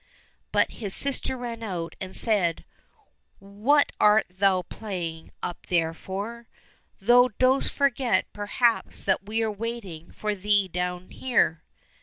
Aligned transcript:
But 0.51 0.71
his 0.71 0.95
sister 0.95 1.37
ran 1.37 1.61
out 1.61 1.95
and 2.01 2.15
said," 2.15 2.65
What 3.37 3.91
art 4.01 4.25
thou 4.31 4.63
playing 4.63 5.29
up 5.43 5.67
there 5.67 5.93
for} 5.93 6.47
Thou 6.99 7.29
dost 7.37 7.71
forget 7.71 8.25
perhaps 8.33 9.03
that 9.03 9.27
we 9.27 9.43
are 9.43 9.51
wait 9.51 9.85
ing 9.85 10.09
for 10.11 10.33
thee 10.33 10.67
down 10.67 11.11
here 11.11 11.61